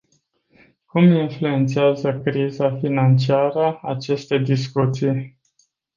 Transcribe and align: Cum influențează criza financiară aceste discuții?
Cum 0.85 1.11
influențează 1.11 2.21
criza 2.25 2.77
financiară 2.79 3.79
aceste 3.83 4.37
discuții? 4.37 5.37